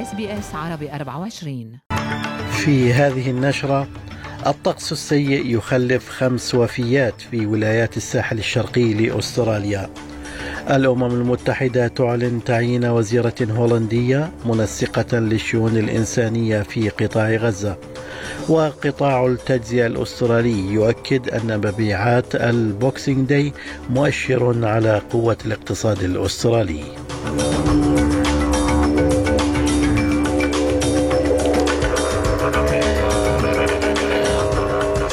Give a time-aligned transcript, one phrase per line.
[0.00, 1.78] SBS عربي 24
[2.50, 3.88] في هذه النشرة
[4.46, 9.90] الطقس السيء يخلف خمس وفيات في ولايات الساحل الشرقي لأستراليا.
[10.70, 17.76] الأمم المتحدة تعلن تعيين وزيرة هولندية منسقة للشؤون الإنسانية في قطاع غزة.
[18.48, 23.52] وقطاع التجزئة الأسترالي يؤكد أن مبيعات ال Boxing Day
[23.90, 26.84] مؤشر على قوة الاقتصاد الأسترالي.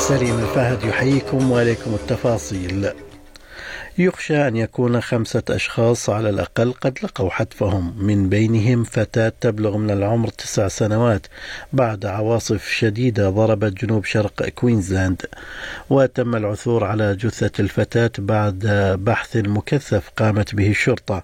[0.08, 2.90] سليم الفهد يحييكم وعليكم التفاصيل.
[3.98, 8.06] يخشى أن يكون خمسة أشخاص على الأقل قد لقوا حتفهم.
[8.06, 11.28] من بينهم فتاة تبلغ من العمر تسع سنوات.
[11.74, 15.22] بعد عواصف شديدة ضربت جنوب شرق كوينزلاند.
[15.90, 18.68] وتم العثور على جثة الفتاة بعد
[19.04, 21.24] بحث مكثف قامت به الشرطة.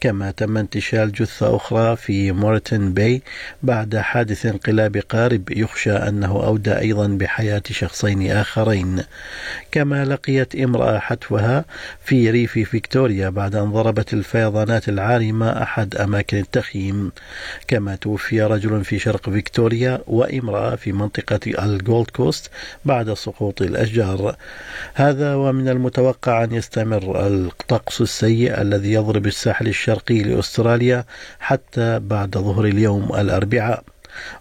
[0.00, 3.22] كما تم انتشال جثة أخرى في مورتن باي
[3.62, 9.02] بعد حادث انقلاب قارب يخشى أنه أودى أيضا بحياة شخصين آخرين.
[9.72, 11.64] كما لقيت امرأة حتفها
[12.04, 17.12] في ريف فيكتوريا بعد أن ضربت الفيضانات العارمة أحد أماكن التخييم.
[17.68, 22.50] كما توفي رجل في شرق فيكتوريا وامرأة في منطقة الجولد كوست
[22.84, 24.36] بعد سقوط الأشجار.
[24.94, 31.04] هذا ومن المتوقع أن يستمر الطقس السيء الذي يضرب الساحل الساحل الشرقي لأستراليا
[31.40, 33.82] حتى بعد ظهر اليوم الأربعاء.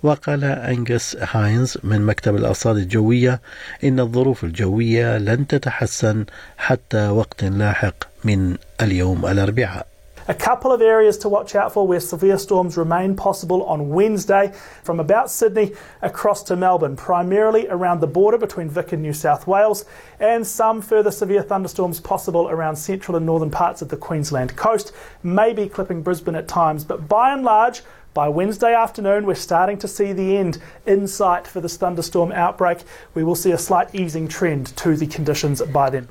[0.04, 3.42] وقال أنجس هاينز من مكتب الأرصاد الجوية
[3.84, 6.26] إن الظروف الجوية لن تتحسن
[6.58, 9.88] حتى وقت لاحق من اليوم الأربعاء.
[10.30, 14.52] A couple of areas to watch out for where severe storms remain possible on Wednesday
[14.84, 19.48] from about Sydney across to Melbourne, primarily around the border between Vic and New South
[19.48, 19.86] Wales,
[20.20, 24.92] and some further severe thunderstorms possible around central and northern parts of the Queensland coast,
[25.24, 27.82] maybe clipping Brisbane at times, but by and large,
[28.14, 32.80] by Wednesday afternoon, we're starting to see the end in sight for this thunderstorm outbreak.
[33.14, 36.10] We will see a slight easing trend to the conditions by then.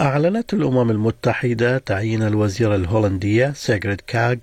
[0.00, 4.36] أعلنت الأمم المتحدة تعيين الوزيرة الهولندية سيغريد كاغ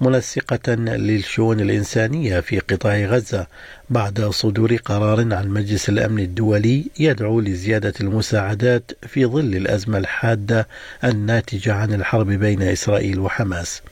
[0.00, 3.46] منسقة للشؤون الإنسانية في قطاع غزة
[3.90, 10.68] بعد صدور قرار عن مجلس الأمن الدولي يدعو لزيادة المساعدات في ظل الأزمة الحادة
[11.04, 13.82] الناتجة عن الحرب بين إسرائيل وحماس.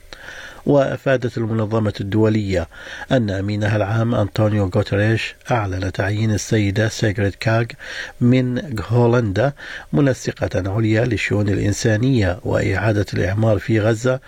[0.65, 2.67] وأفادت المنظمة الدولية
[3.11, 7.65] أن أمينها العام أنطونيو غوتريش أعلن تعيين السيدة سيغريد كاغ
[8.21, 9.53] من هولندا
[9.93, 14.19] منسقة عليا للشؤون الإنسانية وإعادة الإعمار في غزة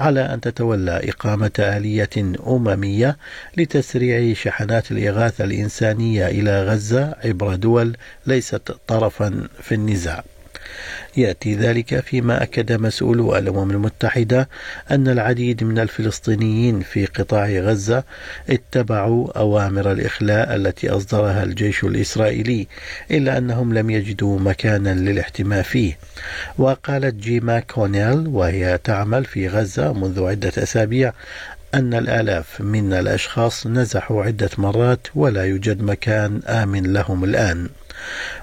[0.00, 2.10] على أن تتولى إقامة آلية
[2.46, 3.16] أممية
[3.56, 10.24] لتسريع شحنات الإغاثة الإنسانية إلى غزة عبر دول ليست طرفا في النزاع.
[11.16, 14.48] يأتي ذلك فيما أكد مسؤولو الأمم المتحدة
[14.90, 18.04] أن العديد من الفلسطينيين في قطاع غزة
[18.50, 22.66] اتبعوا أوامر الإخلاء التي أصدرها الجيش الإسرائيلي
[23.10, 25.98] إلا أنهم لم يجدوا مكانا للاحتماء فيه.
[26.58, 31.12] وقالت جيما كونيل وهي تعمل في غزة منذ عدة أسابيع
[31.74, 37.68] أن الآلاف من الأشخاص نزحوا عدة مرات ولا يوجد مكان آمن لهم الآن.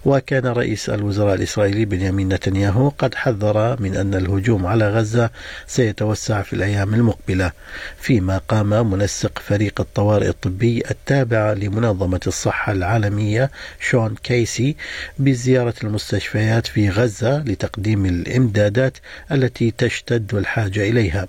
[0.06, 5.30] وكان رئيس الوزراء الإسرائيلي بنيامين نتنياهو قد حذر من أن الهجوم على غزة
[5.68, 7.52] سيتوسع في الأيام المقبلة
[8.00, 14.76] فيما قام منسق فريق الطوارئ الطبي التابع لمنظمة الصحة العالمية شون كيسي
[15.20, 18.98] بزيارة المستشفيات في غزة لتقديم الإمدادات
[19.32, 21.28] التي تشتد الحاجة إليها.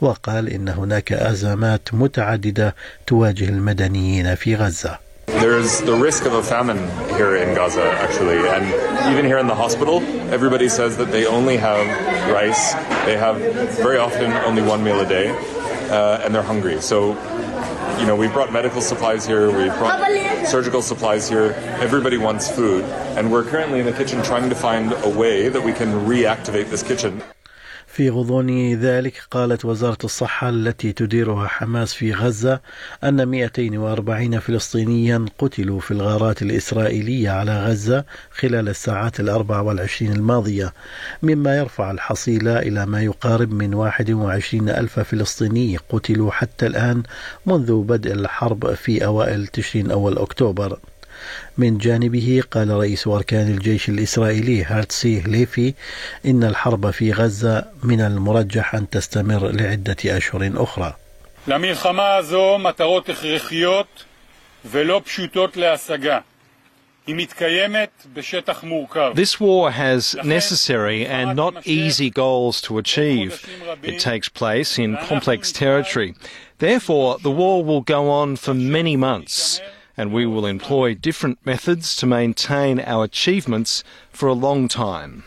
[0.00, 2.74] وقال إن هناك أزمات متعددة
[3.06, 5.05] تواجه المدنيين في غزة.
[5.40, 6.78] There's the risk of a famine
[7.16, 8.38] here in Gaza, actually.
[8.38, 10.00] And even here in the hospital,
[10.32, 11.86] everybody says that they only have
[12.32, 12.72] rice.
[13.04, 13.36] They have
[13.76, 15.28] very often only one meal a day,
[15.90, 16.80] uh, and they're hungry.
[16.80, 17.10] So,
[18.00, 20.00] you know, we've brought medical supplies here, we've brought
[20.46, 21.52] surgical supplies here.
[21.80, 22.84] Everybody wants food.
[23.16, 26.70] And we're currently in the kitchen trying to find a way that we can reactivate
[26.70, 27.22] this kitchen.
[27.96, 32.60] في غضون ذلك قالت وزارة الصحة التي تديرها حماس في غزة
[33.04, 40.72] أن 240 فلسطينيا قتلوا في الغارات الإسرائيلية على غزة خلال الساعات الأربع والعشرين الماضية
[41.22, 47.02] مما يرفع الحصيلة إلى ما يقارب من 21 ألف فلسطيني قتلوا حتى الآن
[47.46, 50.78] منذ بدء الحرب في أوائل تشرين أول أكتوبر.
[51.57, 55.73] من جانبه قال رئيس أركان الجيش الإسرائيلي هارتسي ليفي
[56.25, 60.93] إن الحرب في غزة من المرجح أن تستمر لعدة أشهر أخرى
[61.47, 64.03] למלחמה הזו מטרות הכרחיות
[64.65, 66.19] ולא פשוטות להשגה.
[67.07, 73.43] This war has necessary and not easy goals to achieve.
[73.81, 76.13] It takes place in complex territory.
[76.59, 79.59] Therefore, the war will go on for many months,
[79.96, 85.24] And we will employ different methods to maintain our achievements for a long time.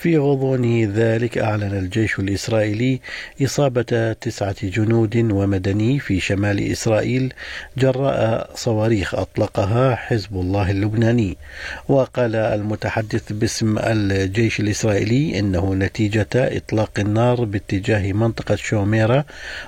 [0.00, 3.00] في غضون ذلك أعلن الجيش الإسرائيلي
[3.42, 7.32] إصابة تسعة جنود ومدني في شمال إسرائيل
[7.78, 11.36] جراء صواريخ أطلقها حزب الله اللبناني.
[11.88, 19.24] وقال المتحدث باسم الجيش الإسرائيلي إنه نتيجة إطلاق النار باتجاه منطقة شوميرا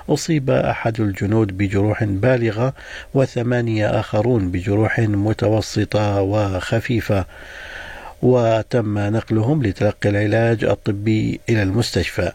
[0.09, 2.73] أصيب أحد الجنود بجروح بالغة
[3.13, 7.25] وثمانية آخرون بجروح متوسطة وخفيفة.
[8.23, 12.31] وتم نقلهم لتلقي العلاج الطبي إلى المستشفى.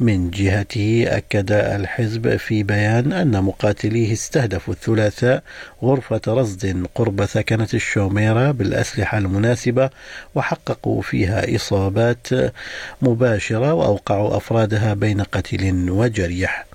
[0.00, 5.42] من جهته أكد الحزب في بيان أن مقاتليه استهدفوا الثلاثاء
[5.82, 9.90] غرفة رصد قرب ثكنة الشوميرة بالأسلحة المناسبة
[10.34, 12.26] وحققوا فيها إصابات
[13.02, 16.66] مباشرة وأوقعوا أفرادها بين قتيل وجريح.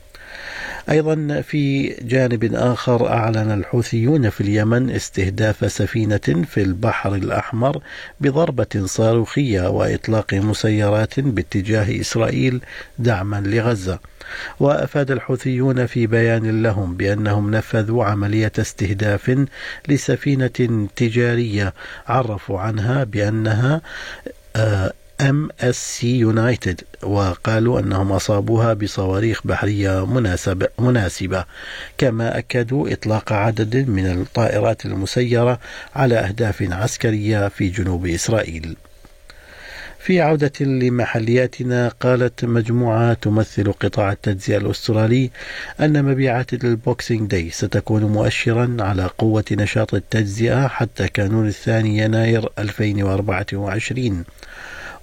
[0.89, 7.81] أيضا في جانب آخر أعلن الحوثيون في اليمن استهداف سفينة في البحر الأحمر
[8.21, 12.61] بضربة صاروخية وإطلاق مسيرات باتجاه إسرائيل
[12.99, 13.99] دعما لغزة.
[14.59, 19.45] وأفاد الحوثيون في بيان لهم بأنهم نفذوا عملية استهداف
[19.87, 21.73] لسفينة تجارية
[22.07, 23.81] عرفوا عنها بأنها
[24.55, 24.93] آه
[25.29, 31.45] MSC United وقالوا أنهم أصابوها بصواريخ بحرية مناسبه مناسبة
[31.97, 35.59] كما أكدوا إطلاق عدد من الطائرات المسيرة
[35.95, 38.75] على أهداف عسكرية في جنوب إسرائيل.
[39.99, 45.31] في عودة لمحلياتنا قالت مجموعة تمثل قطاع التجزئة الأسترالي
[45.79, 54.23] أن مبيعات البوكسينج داي ستكون مؤشرا على قوة نشاط التجزئة حتى كانون الثاني يناير 2024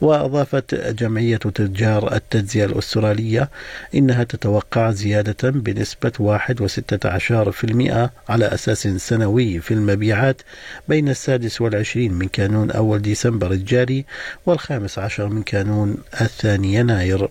[0.00, 3.50] وأضافت جمعية تجار التجزئة الأسترالية
[3.94, 10.42] إنها تتوقع زيادة بنسبة 1.16% على أساس سنوي في المبيعات
[10.88, 14.04] بين السادس والعشرين من كانون أول ديسمبر الجاري
[14.46, 17.28] والخامس عشر من كانون الثاني يناير.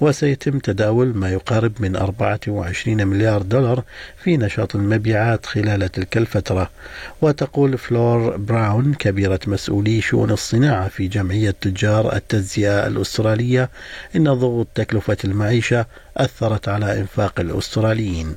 [0.00, 3.84] وسيتم تداول ما يقارب من 24 مليار دولار
[4.22, 6.70] في نشاط المبيعات خلال تلك الفترة.
[7.22, 13.70] وتقول فلور براون كبيرة مسؤولي شؤون الصناعة في جمعية تجار التجزئة الأسترالية
[14.16, 18.36] إن ضغوط تكلفة المعيشة أثرت على إنفاق الأستراليين.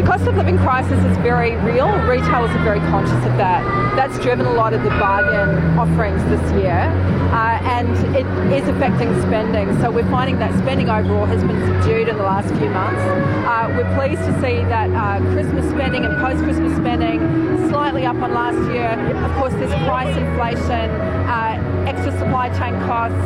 [0.00, 1.86] The cost of living crisis is very real.
[2.08, 3.60] Retailers are very conscious of that.
[3.96, 6.88] That's driven a lot of the bargain offerings this year,
[7.36, 7.86] uh, and
[8.16, 9.78] it is affecting spending.
[9.82, 13.02] So we're finding that spending overall has been subdued in the last few months.
[13.44, 17.20] Uh, we're pleased to see that uh, Christmas spending and post-Christmas spending
[17.68, 18.96] slightly up on last year.
[19.22, 20.90] Of course, there's price inflation,
[21.28, 23.20] uh, extra supply chain costs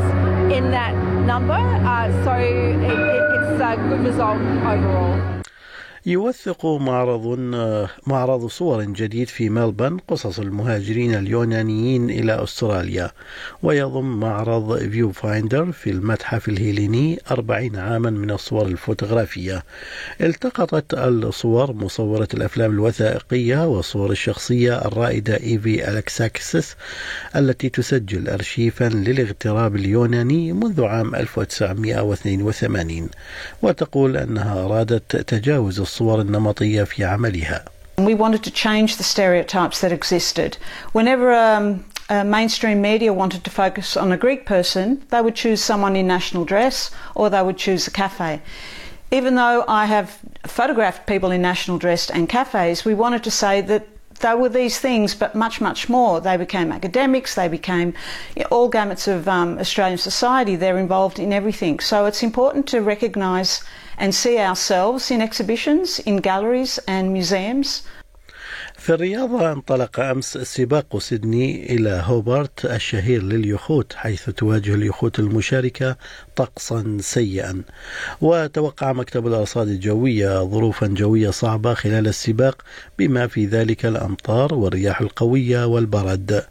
[0.52, 0.92] in that
[1.22, 1.52] number.
[1.52, 5.43] Uh, so it, it, it's a good result overall.
[6.06, 7.38] يوثق معرض
[8.06, 13.10] معرض صور جديد في ملبورن قصص المهاجرين اليونانيين إلى أستراليا.
[13.62, 19.64] ويضم معرض Viewfinder في المتحف الهيليني أربعين عاما من الصور الفوتوغرافية.
[20.20, 26.76] التقطت الصور مصورة الأفلام الوثائقية والصور الشخصية الرائدة إيفي أليكساكيس
[27.36, 33.08] التي تسجل أرشيفا للاغتراب اليوناني منذ عام 1982
[33.62, 37.65] وتقول أنها أرادت تجاوز الصور النمطية في عملها.
[37.97, 40.57] We wanted to change the stereotypes that existed.
[40.93, 45.61] Whenever um, uh, mainstream media wanted to focus on a Greek person, they would choose
[45.61, 48.41] someone in national dress or they would choose a cafe.
[49.11, 53.61] Even though I have photographed people in national dress and cafes, we wanted to say
[53.61, 53.87] that
[54.19, 56.19] they were these things, but much, much more.
[56.19, 57.93] They became academics, they became
[58.35, 60.55] you know, all gamuts of um, Australian society.
[60.55, 61.79] They're involved in everything.
[61.79, 63.63] So it's important to recognise
[63.98, 67.82] and see ourselves in exhibitions, in galleries and museums.
[68.84, 75.96] في الرياضة انطلق أمس سباق سيدني إلى هوبارت الشهير لليخوت حيث تواجه اليخوت المشاركة
[76.36, 77.62] طقسا سيئا.
[78.20, 82.62] وتوقع مكتب الأرصاد الجوية ظروفا جوية صعبة خلال السباق
[82.98, 86.44] بما في ذلك الأمطار والرياح القوية والبرد.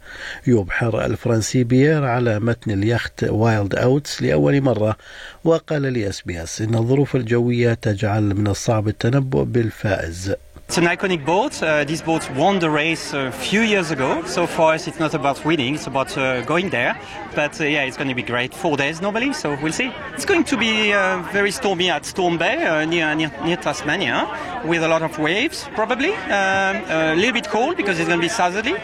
[0.46, 4.96] يبحر الفرنسي بيير على متن اليخت Wild Oats لأول مرة
[5.44, 10.34] وقال لأس بي أس إن الظروف الجوية تجعل من الصعب التنبؤ بالفائز.
[10.66, 11.62] It's an iconic boat.
[11.62, 14.24] Uh, this boat won the race a few years ago.
[14.24, 16.98] So for us, it's not about winning; it's about uh, going there.
[17.34, 18.52] But uh, yeah, it's going to be great.
[18.52, 19.92] Four days normally, so we'll see.
[20.14, 24.26] It's going to be uh, very stormy at Storm Bay uh, near, near, near Tasmania,
[24.64, 26.14] with a lot of waves probably.
[26.14, 28.74] Um, a little bit cold because it's going to be southerly,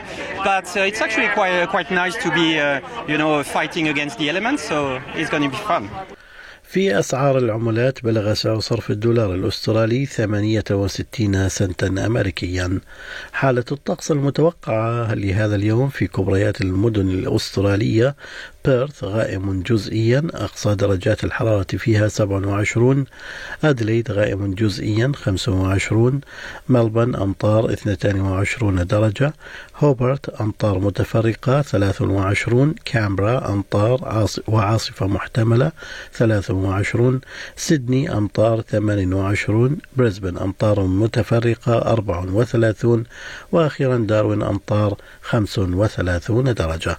[0.44, 2.60] but uh, it's actually quite quite nice to be
[3.10, 4.62] you know fighting against the elements.
[4.62, 5.90] So it's going to be fun.
[6.72, 12.80] في أسعار العملات بلغ سعر صرف الدولار الأسترالي 68 سنتا أمريكيا.
[13.32, 18.16] حالة الطقس المتوقعة لهذا اليوم في كبريات المدن الأسترالية
[18.64, 23.04] بيرث غائم جزئيا أقصى درجات الحرارة فيها 27
[23.64, 26.20] أدليد غائم جزئيا 25
[26.68, 29.32] ملبن أمطار 22 درجة
[29.76, 35.72] هوبرت أمطار متفرقة 23 كامبرا أمطار وعاصفة محتملة
[36.12, 37.20] 23
[37.56, 43.04] سيدني أمطار 28 بريسبن أمطار متفرقة 34
[43.52, 46.98] وأخيرا داروين أمطار 35 درجة.